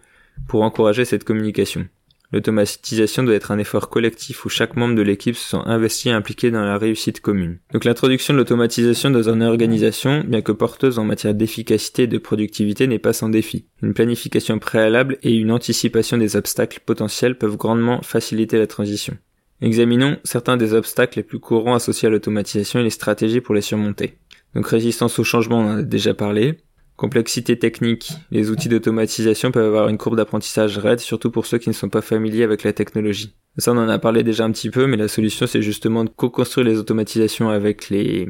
pour 0.48 0.62
encourager 0.62 1.04
cette 1.06 1.24
communication. 1.24 1.88
L'automatisation 2.32 3.24
doit 3.24 3.34
être 3.34 3.52
un 3.52 3.58
effort 3.58 3.90
collectif 3.90 4.46
où 4.46 4.50
chaque 4.50 4.76
membre 4.76 4.96
de 4.96 5.02
l'équipe 5.02 5.36
se 5.36 5.50
sent 5.50 5.64
investi 5.66 6.10
et 6.10 6.12
impliqué 6.12 6.52
dans 6.52 6.64
la 6.64 6.78
réussite 6.78 7.22
commune. 7.22 7.58
Donc 7.74 7.86
l'introduction 7.86 8.34
de 8.34 8.40
l'automatisation 8.40 9.10
dans 9.10 9.30
une 9.30 9.42
organisation, 9.42 10.24
bien 10.28 10.42
que 10.42 10.52
porteuse 10.52 11.00
en 11.00 11.06
matière 11.06 11.34
d'efficacité 11.34 12.04
et 12.04 12.08
de 12.08 12.18
productivité, 12.20 12.86
n'est 12.86 13.00
pas 13.00 13.14
sans 13.14 13.30
défi. 13.30 13.66
Une 13.82 13.96
planification 13.96 14.60
préalable 14.60 15.18
et 15.24 15.34
une 15.34 15.52
anticipation 15.52 16.18
des 16.18 16.36
obstacles 16.36 16.82
potentiels 16.86 17.38
peuvent 17.38 17.58
grandement 17.58 18.02
faciliter 18.04 18.60
la 18.60 18.68
transition. 18.68 19.18
Examinons 19.62 20.18
certains 20.24 20.56
des 20.56 20.74
obstacles 20.74 21.20
les 21.20 21.24
plus 21.24 21.40
courants 21.40 21.76
associés 21.76 22.08
à 22.08 22.12
l'automatisation 22.12 22.80
et 22.80 22.84
les 22.84 22.90
stratégies 22.92 23.42
pour 23.42 23.56
les 23.56 23.62
surmonter. 23.62 24.18
Donc 24.56 24.68
résistance 24.68 25.20
au 25.20 25.24
changement, 25.24 25.60
on 25.60 25.72
en 25.72 25.78
a 25.78 25.82
déjà 25.84 26.14
parlé. 26.14 26.60
Complexité 27.00 27.58
technique. 27.58 28.12
Les 28.30 28.50
outils 28.50 28.68
d'automatisation 28.68 29.52
peuvent 29.52 29.68
avoir 29.68 29.88
une 29.88 29.98
courbe 29.98 30.18
d'apprentissage 30.18 30.78
raide, 30.78 31.00
surtout 31.00 31.32
pour 31.32 31.46
ceux 31.46 31.58
qui 31.58 31.70
ne 31.70 31.74
sont 31.74 31.88
pas 31.88 32.02
familiers 32.02 32.44
avec 32.44 32.66
la 32.66 32.74
technologie. 32.74 33.34
Ça, 33.58 33.72
on 33.72 33.78
en 33.78 33.88
a 33.88 34.00
parlé 34.00 34.22
déjà 34.22 34.44
un 34.44 34.52
petit 34.52 34.70
peu, 34.70 34.86
mais 34.86 34.98
la 34.98 35.08
solution, 35.08 35.48
c'est 35.48 35.62
justement 35.62 36.04
de 36.04 36.10
co-construire 36.10 36.68
les 36.68 36.78
automatisations 36.78 37.48
avec 37.48 37.90
les, 37.90 38.28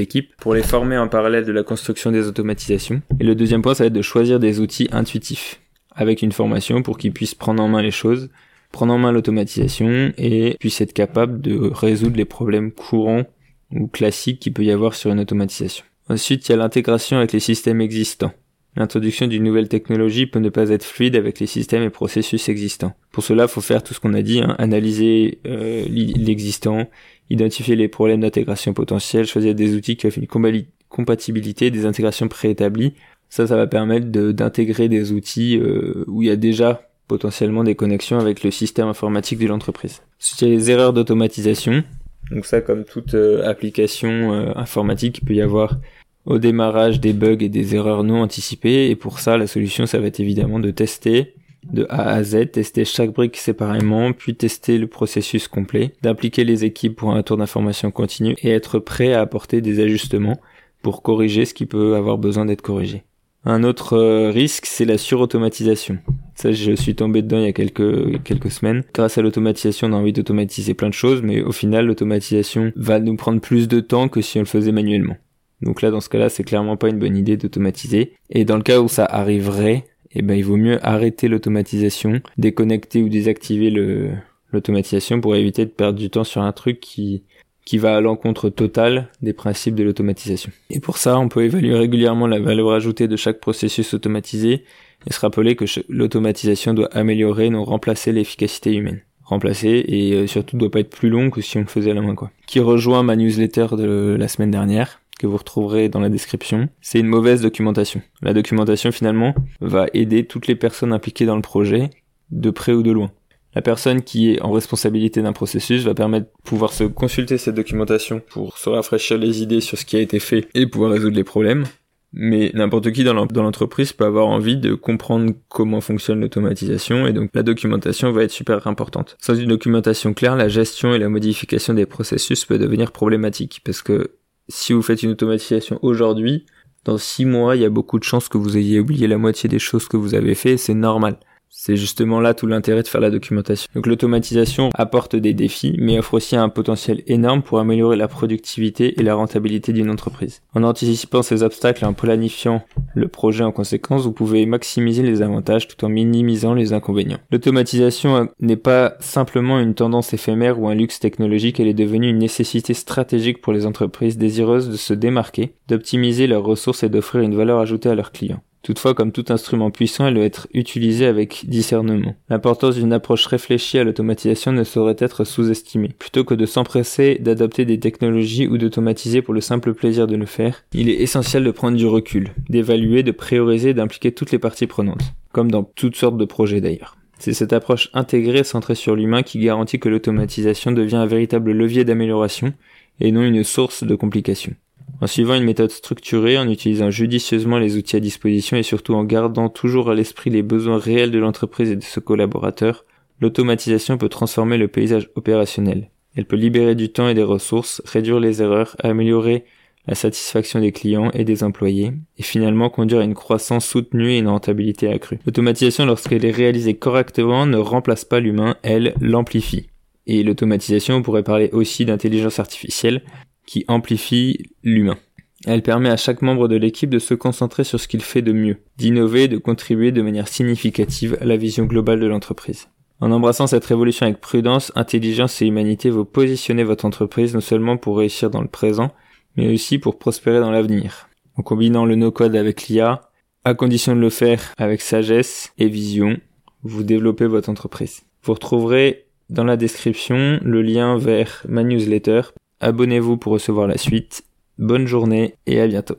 équipes 0.00 0.34
pour 0.38 0.54
les 0.54 0.62
former 0.62 0.96
en 0.96 1.08
parallèle 1.08 1.44
de 1.44 1.52
la 1.52 1.62
construction 1.62 2.10
des 2.10 2.26
automatisations. 2.26 3.02
Et 3.20 3.24
le 3.24 3.34
deuxième 3.34 3.60
point, 3.60 3.74
ça 3.74 3.84
va 3.84 3.88
être 3.88 3.92
de 3.92 4.00
choisir 4.00 4.40
des 4.40 4.60
outils 4.60 4.88
intuitifs 4.92 5.60
avec 5.94 6.22
une 6.22 6.32
formation 6.32 6.80
pour 6.80 6.96
qu'ils 6.96 7.12
puissent 7.12 7.34
prendre 7.34 7.62
en 7.62 7.68
main 7.68 7.82
les 7.82 7.90
choses, 7.90 8.30
prendre 8.72 8.94
en 8.94 8.98
main 8.98 9.12
l'automatisation 9.12 10.14
et 10.16 10.56
puissent 10.58 10.80
être 10.80 10.94
capables 10.94 11.42
de 11.42 11.70
résoudre 11.70 12.16
les 12.16 12.24
problèmes 12.24 12.72
courants 12.72 13.24
ou 13.72 13.88
classiques 13.88 14.40
qu'il 14.40 14.54
peut 14.54 14.64
y 14.64 14.70
avoir 14.70 14.94
sur 14.94 15.10
une 15.10 15.20
automatisation. 15.20 15.84
Ensuite, 16.10 16.48
il 16.48 16.52
y 16.52 16.54
a 16.56 16.58
l'intégration 16.58 17.18
avec 17.18 17.32
les 17.32 17.38
systèmes 17.38 17.80
existants. 17.80 18.32
L'introduction 18.74 19.28
d'une 19.28 19.44
nouvelle 19.44 19.68
technologie 19.68 20.26
peut 20.26 20.40
ne 20.40 20.48
pas 20.48 20.70
être 20.70 20.84
fluide 20.84 21.14
avec 21.14 21.38
les 21.38 21.46
systèmes 21.46 21.84
et 21.84 21.90
processus 21.90 22.48
existants. 22.48 22.94
Pour 23.12 23.22
cela, 23.22 23.44
il 23.44 23.48
faut 23.48 23.60
faire 23.60 23.84
tout 23.84 23.94
ce 23.94 24.00
qu'on 24.00 24.14
a 24.14 24.22
dit, 24.22 24.40
hein, 24.40 24.56
analyser 24.58 25.38
euh, 25.46 25.84
l'existant, 25.88 26.88
identifier 27.30 27.76
les 27.76 27.86
problèmes 27.86 28.22
d'intégration 28.22 28.74
potentiels, 28.74 29.26
choisir 29.26 29.54
des 29.54 29.76
outils 29.76 29.96
qui 29.96 30.08
offrent 30.08 30.18
une 30.18 30.64
compatibilité, 30.88 31.70
des 31.70 31.86
intégrations 31.86 32.26
préétablies. 32.26 32.94
Ça, 33.28 33.46
ça 33.46 33.54
va 33.54 33.68
permettre 33.68 34.06
d'intégrer 34.06 34.88
des 34.88 35.12
outils 35.12 35.58
euh, 35.58 36.04
où 36.08 36.22
il 36.22 36.28
y 36.28 36.32
a 36.32 36.36
déjà 36.36 36.90
potentiellement 37.06 37.62
des 37.62 37.76
connexions 37.76 38.18
avec 38.18 38.42
le 38.42 38.50
système 38.50 38.88
informatique 38.88 39.38
de 39.38 39.46
l'entreprise. 39.46 40.02
Ensuite, 40.20 40.42
il 40.42 40.48
y 40.48 40.52
a 40.52 40.54
les 40.56 40.70
erreurs 40.72 40.92
d'automatisation. 40.92 41.84
Donc 42.32 42.46
ça, 42.46 42.60
comme 42.60 42.84
toute 42.84 43.14
euh, 43.14 43.48
application 43.48 44.32
informatique, 44.56 45.18
il 45.22 45.24
peut 45.24 45.34
y 45.34 45.42
avoir 45.42 45.78
au 46.26 46.38
démarrage 46.38 47.00
des 47.00 47.12
bugs 47.12 47.38
et 47.40 47.48
des 47.48 47.74
erreurs 47.74 48.04
non 48.04 48.22
anticipées. 48.22 48.90
Et 48.90 48.96
pour 48.96 49.18
ça, 49.18 49.36
la 49.36 49.46
solution, 49.46 49.86
ça 49.86 49.98
va 49.98 50.06
être 50.06 50.20
évidemment 50.20 50.58
de 50.58 50.70
tester 50.70 51.34
de 51.72 51.86
A 51.90 52.14
à 52.14 52.22
Z, 52.22 52.52
tester 52.52 52.84
chaque 52.84 53.12
brique 53.12 53.36
séparément, 53.36 54.12
puis 54.12 54.34
tester 54.34 54.78
le 54.78 54.86
processus 54.86 55.48
complet, 55.48 55.92
d'impliquer 56.02 56.44
les 56.44 56.64
équipes 56.64 56.96
pour 56.96 57.12
un 57.12 57.22
tour 57.22 57.36
d'information 57.36 57.90
continu 57.90 58.34
et 58.42 58.50
être 58.50 58.78
prêt 58.78 59.12
à 59.12 59.20
apporter 59.20 59.60
des 59.60 59.80
ajustements 59.80 60.40
pour 60.82 61.02
corriger 61.02 61.44
ce 61.44 61.54
qui 61.54 61.66
peut 61.66 61.96
avoir 61.96 62.18
besoin 62.18 62.46
d'être 62.46 62.62
corrigé. 62.62 63.04
Un 63.44 63.64
autre 63.64 63.94
euh, 63.96 64.30
risque, 64.30 64.66
c'est 64.66 64.84
la 64.84 64.98
surautomatisation. 64.98 65.98
Ça, 66.34 66.52
je 66.52 66.72
suis 66.72 66.94
tombé 66.94 67.22
dedans 67.22 67.38
il 67.38 67.44
y 67.44 67.48
a 67.48 67.52
quelques, 67.52 68.22
quelques 68.22 68.50
semaines. 68.50 68.82
Grâce 68.94 69.16
à 69.16 69.22
l'automatisation, 69.22 69.88
on 69.88 69.92
a 69.92 69.96
envie 69.96 70.12
d'automatiser 70.12 70.74
plein 70.74 70.88
de 70.88 70.94
choses, 70.94 71.22
mais 71.22 71.40
au 71.42 71.52
final, 71.52 71.86
l'automatisation 71.86 72.72
va 72.76 72.98
nous 72.98 73.16
prendre 73.16 73.40
plus 73.40 73.66
de 73.66 73.80
temps 73.80 74.08
que 74.08 74.20
si 74.20 74.38
on 74.38 74.42
le 74.42 74.46
faisait 74.46 74.72
manuellement. 74.72 75.16
Donc 75.62 75.82
là, 75.82 75.90
dans 75.90 76.00
ce 76.00 76.08
cas-là, 76.08 76.28
c'est 76.28 76.44
clairement 76.44 76.76
pas 76.76 76.88
une 76.88 76.98
bonne 76.98 77.16
idée 77.16 77.36
d'automatiser. 77.36 78.12
Et 78.30 78.44
dans 78.44 78.56
le 78.56 78.62
cas 78.62 78.80
où 78.80 78.88
ça 78.88 79.04
arriverait, 79.04 79.84
eh 80.12 80.22
ben, 80.22 80.34
il 80.34 80.44
vaut 80.44 80.56
mieux 80.56 80.78
arrêter 80.86 81.28
l'automatisation, 81.28 82.20
déconnecter 82.38 83.02
ou 83.02 83.08
désactiver 83.08 83.70
le, 83.70 84.10
l'automatisation 84.52 85.20
pour 85.20 85.36
éviter 85.36 85.64
de 85.64 85.70
perdre 85.70 85.98
du 85.98 86.10
temps 86.10 86.24
sur 86.24 86.42
un 86.42 86.52
truc 86.52 86.80
qui, 86.80 87.22
qui 87.64 87.78
va 87.78 87.96
à 87.96 88.00
l'encontre 88.00 88.48
total 88.48 89.08
des 89.22 89.32
principes 89.32 89.74
de 89.74 89.84
l'automatisation. 89.84 90.50
Et 90.70 90.80
pour 90.80 90.96
ça, 90.96 91.18
on 91.18 91.28
peut 91.28 91.44
évaluer 91.44 91.74
régulièrement 91.74 92.26
la 92.26 92.40
valeur 92.40 92.72
ajoutée 92.72 93.08
de 93.08 93.16
chaque 93.16 93.40
processus 93.40 93.94
automatisé 93.94 94.64
et 95.06 95.12
se 95.12 95.20
rappeler 95.20 95.56
que 95.56 95.64
l'automatisation 95.88 96.74
doit 96.74 96.88
améliorer, 96.92 97.50
non 97.50 97.64
remplacer 97.64 98.12
l'efficacité 98.12 98.74
humaine. 98.74 99.02
Remplacer 99.22 99.84
et 99.86 100.12
euh, 100.14 100.26
surtout 100.26 100.56
doit 100.56 100.72
pas 100.72 100.80
être 100.80 100.90
plus 100.90 101.08
long 101.08 101.30
que 101.30 101.40
si 101.40 101.56
on 101.56 101.60
le 101.60 101.66
faisait 101.66 101.92
à 101.92 101.94
la 101.94 102.02
main 102.02 102.16
quoi. 102.16 102.32
Qui 102.48 102.58
rejoint 102.58 103.04
ma 103.04 103.14
newsletter 103.14 103.68
de 103.78 104.16
la 104.18 104.26
semaine 104.26 104.50
dernière 104.50 104.99
que 105.20 105.26
vous 105.26 105.36
retrouverez 105.36 105.90
dans 105.90 106.00
la 106.00 106.08
description, 106.08 106.70
c'est 106.80 106.98
une 106.98 107.06
mauvaise 107.06 107.42
documentation. 107.42 108.00
La 108.22 108.32
documentation 108.32 108.90
finalement 108.90 109.34
va 109.60 109.86
aider 109.92 110.24
toutes 110.24 110.46
les 110.46 110.54
personnes 110.56 110.94
impliquées 110.94 111.26
dans 111.26 111.36
le 111.36 111.42
projet, 111.42 111.90
de 112.30 112.48
près 112.48 112.72
ou 112.72 112.82
de 112.82 112.90
loin. 112.90 113.10
La 113.54 113.60
personne 113.60 114.00
qui 114.02 114.30
est 114.30 114.40
en 114.40 114.50
responsabilité 114.50 115.20
d'un 115.20 115.34
processus 115.34 115.84
va 115.84 115.92
permettre 115.92 116.26
de 116.26 116.42
pouvoir 116.42 116.72
se 116.72 116.84
consulter 116.84 117.36
cette 117.36 117.54
documentation 117.54 118.22
pour 118.30 118.56
se 118.56 118.70
rafraîchir 118.70 119.18
les 119.18 119.42
idées 119.42 119.60
sur 119.60 119.76
ce 119.76 119.84
qui 119.84 119.96
a 119.96 120.00
été 120.00 120.20
fait 120.20 120.48
et 120.54 120.66
pouvoir 120.66 120.92
résoudre 120.92 121.16
les 121.16 121.24
problèmes. 121.24 121.64
Mais 122.12 122.50
n'importe 122.54 122.90
qui 122.90 123.04
dans 123.04 123.14
l'entreprise 123.14 123.92
peut 123.92 124.04
avoir 124.04 124.26
envie 124.26 124.56
de 124.56 124.74
comprendre 124.74 125.32
comment 125.48 125.80
fonctionne 125.80 126.20
l'automatisation 126.20 127.06
et 127.06 127.12
donc 127.12 127.30
la 127.34 127.42
documentation 127.42 128.10
va 128.10 128.24
être 128.24 128.32
super 128.32 128.66
importante. 128.66 129.16
Sans 129.20 129.34
une 129.34 129.48
documentation 129.48 130.14
claire, 130.14 130.34
la 130.34 130.48
gestion 130.48 130.94
et 130.94 130.98
la 130.98 131.08
modification 131.08 131.74
des 131.74 131.86
processus 131.86 132.44
peut 132.46 132.58
devenir 132.58 132.90
problématique 132.90 133.60
parce 133.64 133.82
que 133.82 134.12
si 134.50 134.72
vous 134.72 134.82
faites 134.82 135.02
une 135.02 135.10
automatisation 135.10 135.78
aujourd'hui, 135.82 136.44
dans 136.84 136.98
six 136.98 137.24
mois, 137.24 137.56
il 137.56 137.62
y 137.62 137.64
a 137.64 137.70
beaucoup 137.70 137.98
de 137.98 138.04
chances 138.04 138.28
que 138.28 138.38
vous 138.38 138.56
ayez 138.56 138.80
oublié 138.80 139.06
la 139.06 139.18
moitié 139.18 139.48
des 139.48 139.58
choses 139.58 139.86
que 139.86 139.96
vous 139.96 140.14
avez 140.14 140.34
fait, 140.34 140.56
c'est 140.56 140.74
normal. 140.74 141.18
C'est 141.52 141.76
justement 141.76 142.20
là 142.20 142.32
tout 142.32 142.46
l'intérêt 142.46 142.82
de 142.82 142.88
faire 142.88 143.00
la 143.00 143.10
documentation. 143.10 143.68
Donc 143.74 143.86
l'automatisation 143.86 144.70
apporte 144.74 145.16
des 145.16 145.34
défis, 145.34 145.74
mais 145.78 145.98
offre 145.98 146.14
aussi 146.14 146.36
un 146.36 146.48
potentiel 146.48 147.02
énorme 147.08 147.42
pour 147.42 147.58
améliorer 147.58 147.96
la 147.96 148.08
productivité 148.08 148.98
et 148.98 149.02
la 149.02 149.16
rentabilité 149.16 149.72
d'une 149.72 149.90
entreprise. 149.90 150.42
En 150.54 150.62
anticipant 150.62 151.22
ces 151.22 151.42
obstacles 151.42 151.84
et 151.84 151.86
en 151.86 151.92
planifiant 151.92 152.62
le 152.94 153.08
projet 153.08 153.42
en 153.42 153.50
conséquence, 153.50 154.04
vous 154.04 154.12
pouvez 154.12 154.46
maximiser 154.46 155.02
les 155.02 155.22
avantages 155.22 155.66
tout 155.66 155.84
en 155.84 155.88
minimisant 155.88 156.54
les 156.54 156.72
inconvénients. 156.72 157.18
L'automatisation 157.32 158.28
n'est 158.38 158.56
pas 158.56 158.94
simplement 159.00 159.58
une 159.58 159.74
tendance 159.74 160.14
éphémère 160.14 160.60
ou 160.60 160.68
un 160.68 160.74
luxe 160.74 161.00
technologique, 161.00 161.58
elle 161.58 161.68
est 161.68 161.74
devenue 161.74 162.08
une 162.08 162.18
nécessité 162.18 162.74
stratégique 162.74 163.40
pour 163.40 163.52
les 163.52 163.66
entreprises 163.66 164.16
désireuses 164.16 164.70
de 164.70 164.76
se 164.76 164.94
démarquer, 164.94 165.54
d'optimiser 165.68 166.28
leurs 166.28 166.44
ressources 166.44 166.84
et 166.84 166.88
d'offrir 166.88 167.22
une 167.22 167.36
valeur 167.36 167.58
ajoutée 167.58 167.88
à 167.88 167.94
leurs 167.94 168.12
clients. 168.12 168.42
Toutefois, 168.62 168.94
comme 168.94 169.12
tout 169.12 169.24
instrument 169.30 169.70
puissant, 169.70 170.06
elle 170.06 170.14
doit 170.14 170.24
être 170.24 170.46
utilisée 170.52 171.06
avec 171.06 171.44
discernement. 171.48 172.14
L'importance 172.28 172.76
d'une 172.76 172.92
approche 172.92 173.26
réfléchie 173.26 173.78
à 173.78 173.84
l'automatisation 173.84 174.52
ne 174.52 174.64
saurait 174.64 174.96
être 174.98 175.24
sous-estimée. 175.24 175.94
Plutôt 175.98 176.24
que 176.24 176.34
de 176.34 176.44
s'empresser 176.44 177.18
d'adopter 177.18 177.64
des 177.64 177.80
technologies 177.80 178.46
ou 178.46 178.58
d'automatiser 178.58 179.22
pour 179.22 179.32
le 179.32 179.40
simple 179.40 179.72
plaisir 179.72 180.06
de 180.06 180.16
le 180.16 180.26
faire, 180.26 180.62
il 180.74 180.90
est 180.90 181.00
essentiel 181.00 181.44
de 181.44 181.50
prendre 181.50 181.76
du 181.76 181.86
recul, 181.86 182.32
d'évaluer, 182.48 183.02
de 183.02 183.12
prioriser 183.12 183.70
et 183.70 183.74
d'impliquer 183.74 184.12
toutes 184.12 184.32
les 184.32 184.38
parties 184.38 184.66
prenantes. 184.66 185.14
Comme 185.32 185.50
dans 185.50 185.62
toutes 185.62 185.96
sortes 185.96 186.18
de 186.18 186.24
projets 186.24 186.60
d'ailleurs. 186.60 186.96
C'est 187.18 187.34
cette 187.34 187.52
approche 187.52 187.90
intégrée 187.92 188.44
centrée 188.44 188.74
sur 188.74 188.96
l'humain 188.96 189.22
qui 189.22 189.38
garantit 189.38 189.78
que 189.78 189.90
l'automatisation 189.90 190.72
devient 190.72 190.96
un 190.96 191.06
véritable 191.06 191.52
levier 191.52 191.84
d'amélioration 191.84 192.54
et 192.98 193.12
non 193.12 193.22
une 193.22 193.44
source 193.44 193.84
de 193.84 193.94
complications. 193.94 194.54
En 195.02 195.06
suivant 195.06 195.34
une 195.34 195.44
méthode 195.44 195.70
structurée, 195.70 196.36
en 196.36 196.48
utilisant 196.48 196.90
judicieusement 196.90 197.58
les 197.58 197.76
outils 197.78 197.96
à 197.96 198.00
disposition 198.00 198.58
et 198.58 198.62
surtout 198.62 198.94
en 198.94 199.04
gardant 199.04 199.48
toujours 199.48 199.90
à 199.90 199.94
l'esprit 199.94 200.28
les 200.28 200.42
besoins 200.42 200.78
réels 200.78 201.10
de 201.10 201.18
l'entreprise 201.18 201.70
et 201.70 201.76
de 201.76 201.82
ses 201.82 202.02
collaborateurs, 202.02 202.84
l'automatisation 203.18 203.96
peut 203.96 204.10
transformer 204.10 204.58
le 204.58 204.68
paysage 204.68 205.08
opérationnel. 205.14 205.90
Elle 206.16 206.26
peut 206.26 206.36
libérer 206.36 206.74
du 206.74 206.90
temps 206.90 207.08
et 207.08 207.14
des 207.14 207.22
ressources, 207.22 207.80
réduire 207.86 208.20
les 208.20 208.42
erreurs, 208.42 208.76
améliorer 208.82 209.44
la 209.86 209.94
satisfaction 209.94 210.60
des 210.60 210.72
clients 210.72 211.10
et 211.12 211.24
des 211.24 211.42
employés, 211.42 211.92
et 212.18 212.22
finalement 212.22 212.68
conduire 212.68 213.00
à 213.00 213.04
une 213.04 213.14
croissance 213.14 213.66
soutenue 213.66 214.12
et 214.12 214.18
une 214.18 214.28
rentabilité 214.28 214.88
accrue. 214.88 215.18
L'automatisation, 215.24 215.86
lorsqu'elle 215.86 216.24
est 216.26 216.30
réalisée 216.30 216.74
correctement, 216.74 217.46
ne 217.46 217.56
remplace 217.56 218.04
pas 218.04 218.20
l'humain, 218.20 218.56
elle 218.62 218.94
l'amplifie. 219.00 219.68
Et 220.06 220.22
l'automatisation, 220.22 220.96
on 220.96 221.02
pourrait 221.02 221.22
parler 221.22 221.48
aussi 221.52 221.86
d'intelligence 221.86 222.38
artificielle, 222.38 223.02
qui 223.46 223.64
amplifie 223.68 224.50
l'humain. 224.62 224.98
Elle 225.46 225.62
permet 225.62 225.88
à 225.88 225.96
chaque 225.96 226.22
membre 226.22 226.48
de 226.48 226.56
l'équipe 226.56 226.90
de 226.90 226.98
se 226.98 227.14
concentrer 227.14 227.64
sur 227.64 227.80
ce 227.80 227.88
qu'il 227.88 228.02
fait 228.02 228.22
de 228.22 228.32
mieux, 228.32 228.58
d'innover 228.76 229.24
et 229.24 229.28
de 229.28 229.38
contribuer 229.38 229.90
de 229.90 230.02
manière 230.02 230.28
significative 230.28 231.16
à 231.20 231.24
la 231.24 231.36
vision 231.36 231.64
globale 231.64 232.00
de 232.00 232.06
l'entreprise. 232.06 232.68
En 233.00 233.10
embrassant 233.12 233.46
cette 233.46 233.64
révolution 233.64 234.04
avec 234.04 234.20
prudence, 234.20 234.70
intelligence 234.74 235.40
et 235.40 235.46
humanité, 235.46 235.88
vous 235.88 236.04
positionnez 236.04 236.64
votre 236.64 236.84
entreprise 236.84 237.32
non 237.32 237.40
seulement 237.40 237.78
pour 237.78 237.96
réussir 237.96 238.28
dans 238.28 238.42
le 238.42 238.48
présent, 238.48 238.90
mais 239.36 239.52
aussi 239.52 239.78
pour 239.78 239.98
prospérer 239.98 240.40
dans 240.40 240.50
l'avenir. 240.50 241.08
En 241.36 241.42
combinant 241.42 241.86
le 241.86 241.94
no-code 241.94 242.36
avec 242.36 242.68
l'IA, 242.68 243.08
à 243.44 243.54
condition 243.54 243.96
de 243.96 244.00
le 244.00 244.10
faire 244.10 244.52
avec 244.58 244.82
sagesse 244.82 245.54
et 245.56 245.68
vision, 245.68 246.18
vous 246.62 246.82
développez 246.82 247.26
votre 247.26 247.48
entreprise. 247.48 248.02
Vous 248.22 248.34
retrouverez 248.34 249.06
dans 249.30 249.44
la 249.44 249.56
description 249.56 250.38
le 250.42 250.60
lien 250.60 250.98
vers 250.98 251.42
ma 251.48 251.62
newsletter 251.62 252.20
Abonnez-vous 252.60 253.16
pour 253.16 253.32
recevoir 253.32 253.66
la 253.66 253.78
suite. 253.78 254.22
Bonne 254.58 254.86
journée 254.86 255.34
et 255.46 255.60
à 255.60 255.66
bientôt. 255.66 255.96